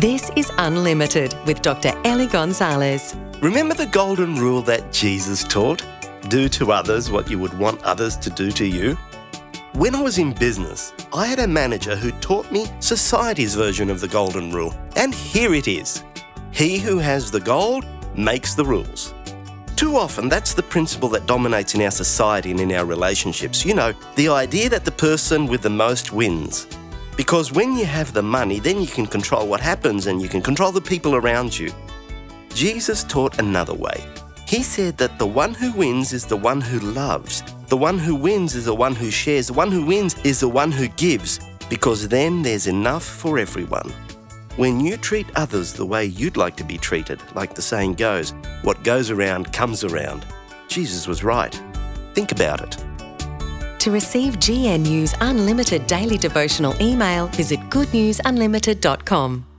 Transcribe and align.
This 0.00 0.30
is 0.34 0.50
Unlimited 0.56 1.34
with 1.44 1.60
Dr. 1.60 1.92
Ellie 2.06 2.26
Gonzalez. 2.26 3.14
Remember 3.42 3.74
the 3.74 3.84
golden 3.84 4.34
rule 4.34 4.62
that 4.62 4.94
Jesus 4.94 5.44
taught? 5.44 5.84
Do 6.28 6.48
to 6.48 6.72
others 6.72 7.10
what 7.10 7.28
you 7.28 7.38
would 7.38 7.52
want 7.58 7.82
others 7.82 8.16
to 8.16 8.30
do 8.30 8.50
to 8.52 8.64
you? 8.64 8.96
When 9.74 9.94
I 9.94 10.00
was 10.00 10.16
in 10.16 10.32
business, 10.32 10.94
I 11.12 11.26
had 11.26 11.40
a 11.40 11.46
manager 11.46 11.96
who 11.96 12.12
taught 12.12 12.50
me 12.50 12.64
society's 12.78 13.54
version 13.54 13.90
of 13.90 14.00
the 14.00 14.08
golden 14.08 14.52
rule. 14.52 14.72
And 14.96 15.14
here 15.14 15.52
it 15.52 15.68
is 15.68 16.02
He 16.50 16.78
who 16.78 16.96
has 16.96 17.30
the 17.30 17.40
gold 17.40 17.84
makes 18.16 18.54
the 18.54 18.64
rules. 18.64 19.12
Too 19.76 19.96
often, 19.98 20.30
that's 20.30 20.54
the 20.54 20.62
principle 20.62 21.10
that 21.10 21.26
dominates 21.26 21.74
in 21.74 21.82
our 21.82 21.90
society 21.90 22.52
and 22.52 22.60
in 22.60 22.72
our 22.72 22.86
relationships. 22.86 23.66
You 23.66 23.74
know, 23.74 23.92
the 24.16 24.28
idea 24.28 24.70
that 24.70 24.86
the 24.86 24.92
person 24.92 25.46
with 25.46 25.60
the 25.60 25.68
most 25.68 26.10
wins. 26.10 26.66
Because 27.20 27.52
when 27.52 27.76
you 27.76 27.84
have 27.84 28.14
the 28.14 28.22
money, 28.22 28.60
then 28.60 28.80
you 28.80 28.86
can 28.86 29.04
control 29.04 29.46
what 29.46 29.60
happens 29.60 30.06
and 30.06 30.22
you 30.22 30.26
can 30.26 30.40
control 30.40 30.72
the 30.72 30.80
people 30.80 31.14
around 31.14 31.58
you. 31.58 31.70
Jesus 32.54 33.04
taught 33.04 33.38
another 33.38 33.74
way. 33.74 34.02
He 34.48 34.62
said 34.62 34.96
that 34.96 35.18
the 35.18 35.26
one 35.26 35.52
who 35.52 35.70
wins 35.72 36.14
is 36.14 36.24
the 36.24 36.38
one 36.38 36.62
who 36.62 36.78
loves. 36.78 37.42
The 37.66 37.76
one 37.76 37.98
who 37.98 38.14
wins 38.14 38.54
is 38.54 38.64
the 38.64 38.74
one 38.74 38.94
who 38.94 39.10
shares. 39.10 39.48
The 39.48 39.52
one 39.52 39.70
who 39.70 39.84
wins 39.84 40.16
is 40.24 40.40
the 40.40 40.48
one 40.48 40.72
who 40.72 40.88
gives, 40.88 41.40
because 41.68 42.08
then 42.08 42.40
there's 42.40 42.66
enough 42.66 43.04
for 43.04 43.38
everyone. 43.38 43.92
When 44.56 44.80
you 44.80 44.96
treat 44.96 45.26
others 45.36 45.74
the 45.74 45.84
way 45.84 46.06
you'd 46.06 46.38
like 46.38 46.56
to 46.56 46.64
be 46.64 46.78
treated, 46.78 47.20
like 47.34 47.54
the 47.54 47.60
saying 47.60 47.96
goes, 47.96 48.32
what 48.62 48.82
goes 48.82 49.10
around 49.10 49.52
comes 49.52 49.84
around. 49.84 50.24
Jesus 50.68 51.06
was 51.06 51.22
right. 51.22 51.52
Think 52.14 52.32
about 52.32 52.62
it. 52.62 52.82
To 53.80 53.90
receive 53.90 54.38
GNU's 54.38 55.14
unlimited 55.22 55.86
daily 55.86 56.18
devotional 56.18 56.74
email, 56.82 57.28
visit 57.28 57.58
goodnewsunlimited.com. 57.70 59.49